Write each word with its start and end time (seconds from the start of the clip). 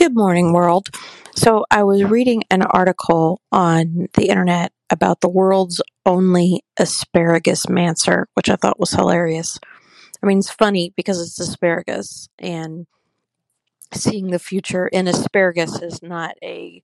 Good 0.00 0.16
morning, 0.16 0.54
world. 0.54 0.88
So, 1.36 1.66
I 1.70 1.82
was 1.82 2.04
reading 2.04 2.42
an 2.50 2.62
article 2.62 3.42
on 3.52 4.08
the 4.14 4.30
internet 4.30 4.72
about 4.88 5.20
the 5.20 5.28
world's 5.28 5.82
only 6.06 6.64
asparagus 6.78 7.68
mancer, 7.68 8.24
which 8.32 8.48
I 8.48 8.56
thought 8.56 8.80
was 8.80 8.92
hilarious. 8.92 9.58
I 10.22 10.26
mean, 10.26 10.38
it's 10.38 10.50
funny 10.50 10.94
because 10.96 11.20
it's 11.20 11.38
asparagus, 11.38 12.30
and 12.38 12.86
seeing 13.92 14.30
the 14.30 14.38
future 14.38 14.88
in 14.88 15.06
asparagus 15.06 15.82
is 15.82 16.02
not 16.02 16.34
a 16.42 16.82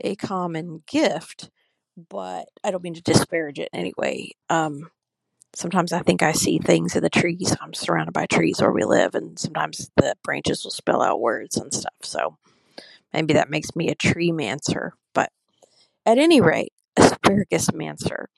a 0.00 0.16
common 0.16 0.82
gift, 0.88 1.50
but 2.10 2.46
I 2.64 2.72
don't 2.72 2.82
mean 2.82 2.94
to 2.94 3.02
disparage 3.02 3.60
it 3.60 3.68
anyway. 3.72 4.32
Um, 4.50 4.90
sometimes 5.54 5.92
I 5.92 6.00
think 6.00 6.24
I 6.24 6.32
see 6.32 6.58
things 6.58 6.96
in 6.96 7.04
the 7.04 7.10
trees. 7.10 7.56
I'm 7.60 7.74
surrounded 7.74 8.12
by 8.12 8.26
trees 8.26 8.60
where 8.60 8.72
we 8.72 8.82
live, 8.84 9.14
and 9.14 9.38
sometimes 9.38 9.88
the 9.96 10.16
branches 10.24 10.64
will 10.64 10.72
spell 10.72 11.00
out 11.00 11.20
words 11.20 11.56
and 11.56 11.72
stuff. 11.72 11.94
So, 12.02 12.36
Maybe 13.12 13.34
that 13.34 13.50
makes 13.50 13.74
me 13.76 13.88
a 13.88 13.94
tree 13.94 14.32
mancer. 14.32 14.92
But 15.14 15.30
at 16.04 16.18
any 16.18 16.40
rate, 16.40 16.72
asparagus 16.96 17.72
mancer. 17.72 18.28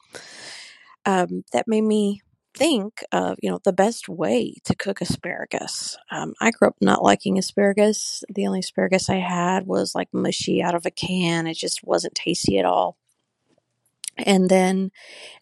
Um, 1.05 1.45
that 1.53 1.69
made 1.69 1.85
me 1.85 2.23
think 2.55 3.05
of 3.13 3.39
you 3.41 3.49
know 3.49 3.61
the 3.65 3.73
best 3.73 4.09
way 4.09 4.55
to 4.65 4.75
cook 4.75 5.01
asparagus. 5.01 5.97
Um, 6.11 6.35
I 6.41 6.51
grew 6.51 6.69
up 6.69 6.77
not 6.81 7.03
liking 7.03 7.39
asparagus. 7.39 8.25
The 8.29 8.47
only 8.47 8.61
asparagus 8.61 9.09
I 9.09 9.17
had 9.17 9.67
was 9.67 9.95
like 9.95 10.09
mushy 10.13 10.63
out 10.63 10.75
of 10.75 10.85
a 10.85 10.91
can. 10.91 11.47
It 11.47 11.55
just 11.55 11.85
wasn't 11.85 12.15
tasty 12.15 12.59
at 12.59 12.65
all. 12.65 12.97
And 14.19 14.51
then 14.51 14.91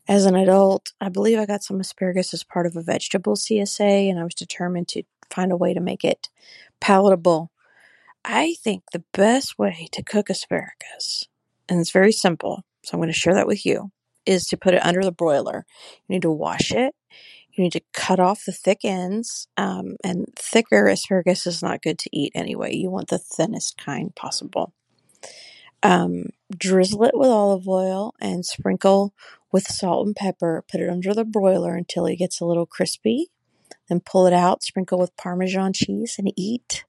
as 0.06 0.26
an 0.26 0.36
adult, 0.36 0.92
I 1.00 1.08
believe 1.08 1.38
I 1.38 1.46
got 1.46 1.62
some 1.62 1.80
asparagus 1.80 2.34
as 2.34 2.44
part 2.44 2.66
of 2.66 2.76
a 2.76 2.82
vegetable 2.82 3.34
CSA, 3.34 4.10
and 4.10 4.18
I 4.18 4.24
was 4.24 4.34
determined 4.34 4.88
to 4.88 5.02
find 5.30 5.50
a 5.50 5.56
way 5.56 5.72
to 5.72 5.80
make 5.80 6.04
it 6.04 6.28
palatable 6.80 7.50
I 8.28 8.56
think 8.64 8.82
the 8.90 9.04
best 9.12 9.56
way 9.56 9.88
to 9.92 10.02
cook 10.02 10.28
asparagus, 10.28 11.28
and 11.68 11.80
it's 11.80 11.92
very 11.92 12.10
simple, 12.10 12.64
so 12.82 12.94
I'm 12.94 12.98
going 12.98 13.06
to 13.06 13.12
share 13.12 13.34
that 13.34 13.46
with 13.46 13.64
you, 13.64 13.92
is 14.26 14.46
to 14.46 14.56
put 14.56 14.74
it 14.74 14.84
under 14.84 15.00
the 15.02 15.12
broiler. 15.12 15.64
You 16.08 16.14
need 16.14 16.22
to 16.22 16.30
wash 16.32 16.72
it. 16.72 16.92
You 17.52 17.62
need 17.62 17.72
to 17.72 17.82
cut 17.92 18.18
off 18.18 18.44
the 18.44 18.50
thick 18.50 18.80
ends, 18.82 19.46
um, 19.56 19.94
and 20.02 20.26
thicker 20.34 20.88
asparagus 20.88 21.46
is 21.46 21.62
not 21.62 21.82
good 21.82 22.00
to 22.00 22.10
eat 22.12 22.32
anyway. 22.34 22.74
You 22.74 22.90
want 22.90 23.08
the 23.08 23.18
thinnest 23.18 23.78
kind 23.78 24.12
possible. 24.16 24.72
Um, 25.84 26.30
drizzle 26.50 27.04
it 27.04 27.16
with 27.16 27.28
olive 27.28 27.68
oil 27.68 28.12
and 28.20 28.44
sprinkle 28.44 29.14
with 29.52 29.68
salt 29.68 30.04
and 30.04 30.16
pepper. 30.16 30.64
Put 30.68 30.80
it 30.80 30.90
under 30.90 31.14
the 31.14 31.24
broiler 31.24 31.76
until 31.76 32.06
it 32.06 32.16
gets 32.16 32.40
a 32.40 32.44
little 32.44 32.66
crispy. 32.66 33.30
Then 33.88 34.00
pull 34.00 34.26
it 34.26 34.32
out, 34.32 34.64
sprinkle 34.64 34.98
with 34.98 35.16
Parmesan 35.16 35.72
cheese, 35.72 36.16
and 36.18 36.32
eat. 36.34 36.84